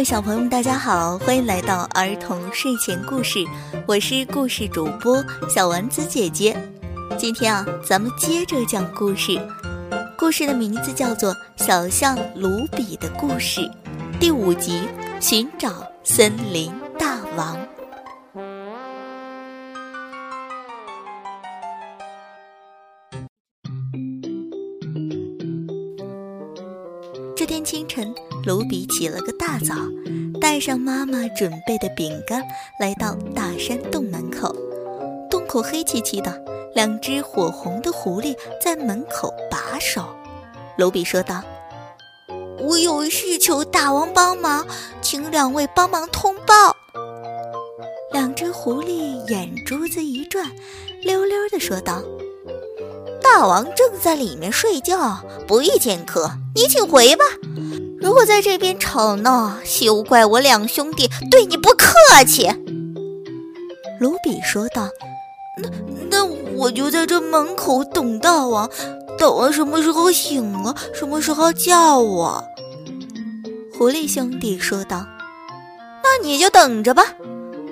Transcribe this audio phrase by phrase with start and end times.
[0.00, 3.44] 位小朋友们，大家好，欢迎来到儿童睡前故事，
[3.86, 6.56] 我是故事主播小丸子姐姐。
[7.18, 9.38] 今天啊，咱们接着讲故事，
[10.16, 13.60] 故事的名字叫做《小象卢比的故事》，
[14.18, 14.88] 第五集：
[15.20, 17.54] 寻找森林大王。
[28.44, 29.74] 卢比起了个大早，
[30.40, 32.42] 带上妈妈准备的饼干，
[32.78, 34.54] 来到大山洞门口。
[35.30, 36.42] 洞口黑漆漆的，
[36.74, 40.04] 两只火红的狐狸在门口把守。
[40.76, 41.42] 卢比说道
[42.60, 44.66] ：“我有事求大王帮忙，
[45.00, 46.76] 请两位帮忙通报。”
[48.12, 50.50] 两只狐狸眼珠子一转，
[51.02, 52.02] 溜溜地说道。
[53.22, 57.24] 大王正在里面睡觉，不宜见客，你请回吧。
[58.00, 61.94] 如果在这边吵闹，休怪我两兄弟对你不客
[62.26, 62.50] 气。”
[64.00, 64.88] 卢比说道。
[66.08, 66.24] “那那
[66.56, 68.68] 我就在这门口等大王，
[69.18, 72.42] 大王什么时候醒了，什么时候叫我。”
[73.76, 75.06] 狐狸兄弟说道。
[76.02, 77.04] “那你就等着吧。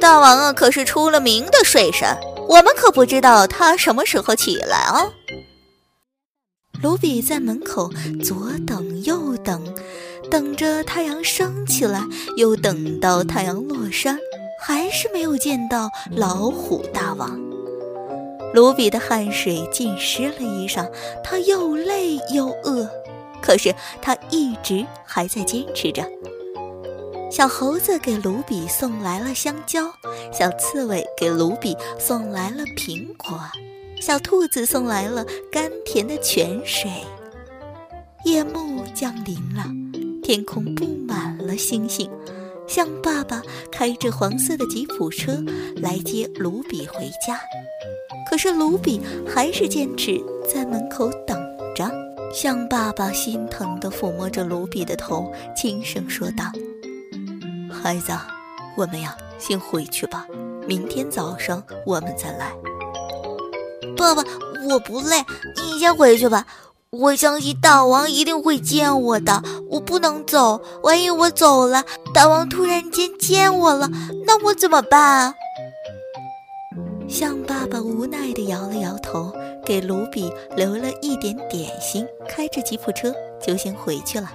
[0.00, 2.16] 大王啊，可是出了名的睡神，
[2.48, 5.06] 我们可不知道他什么时候起来啊。”
[6.82, 7.88] 卢比在门口
[8.24, 9.62] 左等右等，
[10.28, 12.04] 等着太阳升起来，
[12.36, 14.18] 又等到太阳落山，
[14.60, 17.40] 还是没有见到老虎大王。
[18.52, 20.90] 卢比的汗水浸湿了衣裳，
[21.22, 22.90] 他又累又饿，
[23.40, 23.72] 可是
[24.02, 26.04] 他一直还在坚持着。
[27.30, 29.92] 小猴子给卢比送来了香蕉，
[30.32, 33.40] 小刺猬给卢比送来了苹果。
[34.02, 36.90] 小兔子送来了甘甜的泉水。
[38.24, 39.64] 夜幕降临了，
[40.24, 42.10] 天空布满了星星。
[42.66, 45.40] 象爸爸开着黄色的吉普车
[45.76, 47.38] 来接卢比回家，
[48.28, 50.20] 可是卢比还是坚持
[50.52, 51.40] 在门口等
[51.72, 51.88] 着。
[52.34, 56.46] 象爸爸心疼地抚摸着卢比的头，轻声说道
[57.70, 58.10] ：“孩子，
[58.76, 60.26] 我们呀，先回去吧，
[60.66, 62.52] 明天早上我们再来。”
[64.02, 64.24] 爸爸，
[64.68, 65.24] 我不累，
[65.56, 66.44] 你先回去吧。
[66.90, 70.60] 我相信大王一定会见我的，我不能走。
[70.82, 73.88] 万一我走了，大王突然间见我了，
[74.26, 75.34] 那我怎么办？
[77.08, 79.32] 象爸爸无奈地摇了摇头，
[79.64, 84.30] 给卢比留了一点点心，开着吉普车就先回去了。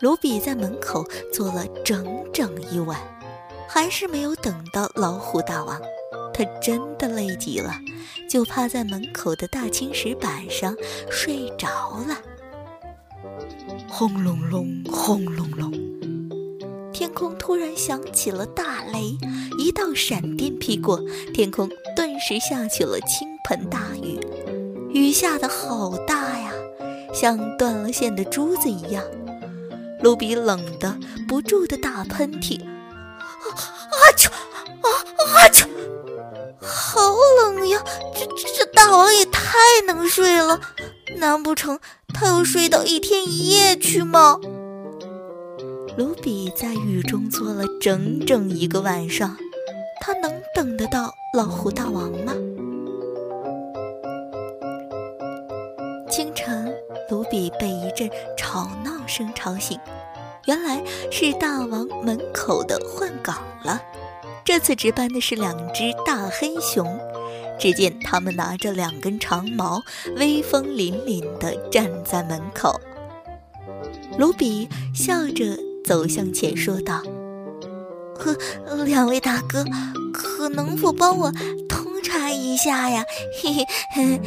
[0.00, 2.96] 卢比在门口坐了整整一晚，
[3.68, 5.80] 还是没有等到老虎大王。
[6.32, 7.72] 他真的累极了，
[8.28, 10.76] 就趴在门口的大青石板上
[11.10, 12.16] 睡着了。
[13.88, 15.72] 轰隆隆，轰隆隆，
[16.92, 19.16] 天空突然响起了大雷，
[19.58, 21.02] 一道闪电劈过，
[21.32, 24.20] 天空顿时下起了倾盆大雨，
[24.92, 26.52] 雨下的好大呀，
[27.14, 29.02] 像断了线的珠子一样。
[30.00, 30.96] 卢比冷的
[31.26, 35.68] 不住的打喷嚏，啊啾，啊啊！
[36.60, 37.00] 好
[37.42, 37.82] 冷呀！
[38.14, 39.50] 这这这大王也太
[39.86, 40.60] 能睡了，
[41.16, 41.78] 难不成
[42.12, 44.38] 他要睡到一天一夜去吗？
[45.96, 49.36] 卢比在雨中坐了整整一个晚上，
[50.00, 52.34] 他能等得到老虎大王吗？
[56.10, 56.74] 清晨，
[57.10, 59.78] 卢比被一阵吵闹声吵醒，
[60.46, 63.80] 原来是大王门口的换岗了。
[64.48, 66.98] 这次值班的是两只大黑熊，
[67.58, 69.82] 只见他们拿着两根长矛，
[70.16, 72.80] 威风凛凛地站在门口。
[74.16, 75.44] 卢比笑着
[75.84, 77.02] 走向前，说道
[78.18, 78.34] ：“呵，
[78.86, 79.62] 两位大哥，
[80.14, 81.30] 可能否帮我
[81.68, 83.04] 通查一下呀？”
[83.42, 84.20] 嘿嘿嘿。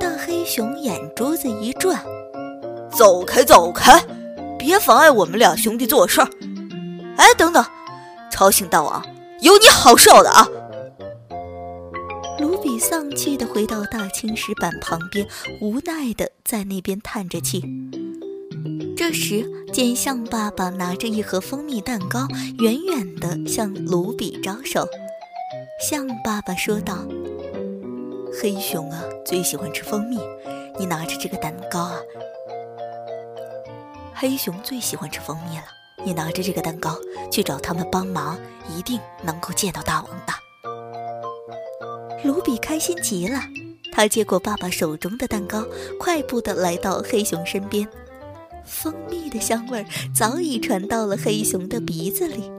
[0.00, 1.96] 大黑熊眼珠子一转
[2.90, 4.02] ：“走开，走开，
[4.58, 6.28] 别妨碍我们俩兄弟做事儿！
[7.18, 7.64] 哎，等等。”
[8.32, 9.04] 吵醒大王，
[9.42, 10.48] 有你好受的啊！
[12.38, 15.28] 卢比丧气的回到大青石板旁边，
[15.60, 17.62] 无奈的在那边叹着气。
[18.96, 22.26] 这时，见象爸爸拿着一盒蜂蜜蛋糕，
[22.58, 24.88] 远远的向卢比招手。
[25.86, 26.98] 象爸爸说道
[28.40, 30.18] ：“黑熊啊，最喜欢吃蜂蜜，
[30.78, 31.96] 你拿着这个蛋糕啊。
[34.14, 35.64] 黑熊最喜欢吃蜂蜜了。”
[36.04, 36.96] 你拿着这个蛋糕
[37.30, 38.38] 去找他们帮忙，
[38.68, 40.32] 一定能够见到大王的。
[42.24, 43.40] 卢比开心极了，
[43.92, 45.64] 他接过爸爸手中的蛋糕，
[45.98, 47.86] 快步的来到黑熊身边。
[48.64, 49.84] 蜂蜜的香味
[50.14, 52.50] 早已传到了黑熊的鼻子里，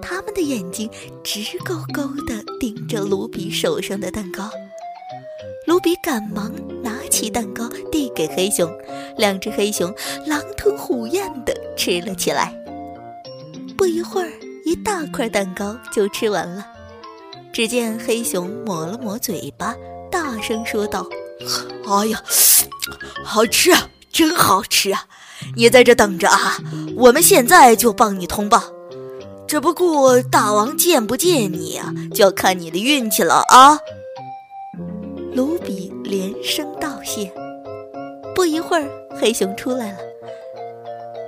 [0.00, 0.90] 他们的眼睛
[1.22, 4.50] 直勾勾地盯着卢比手上的蛋糕。
[5.66, 6.52] 卢比赶忙
[6.82, 8.70] 拿起蛋糕递给黑熊，
[9.16, 9.94] 两只黑熊
[10.26, 12.59] 狼吞虎咽地吃了起来。
[13.80, 14.30] 不一会儿，
[14.62, 16.66] 一大块蛋糕就吃完了。
[17.50, 19.74] 只见黑熊抹了抹嘴巴，
[20.10, 21.08] 大声说道
[21.88, 22.22] ：“哎呀，
[23.24, 25.06] 好吃啊，真好吃啊！
[25.56, 26.58] 你在这等着啊，
[26.94, 28.62] 我们现在就帮你通报。
[29.48, 33.78] 只不过大王见不见你啊，就要看你的运气了啊。”
[35.32, 37.32] 卢比连声道谢。
[38.34, 39.98] 不一会儿，黑熊出来了。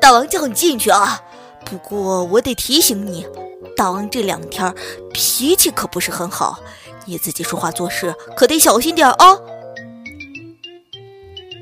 [0.03, 1.25] 大王叫你进去啊！
[1.73, 3.27] 不过我得提醒你，
[3.75, 4.75] 大王这两天
[5.15, 6.61] 脾气可不是很好，
[7.07, 9.39] 你自己说话做事可得小心点啊。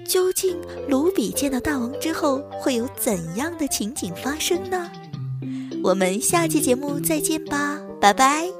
[0.05, 4.91] 究竟卢比见到大王之后会有怎样的情景发生呢？
[5.85, 8.60] 我们下期节目再见吧，拜拜。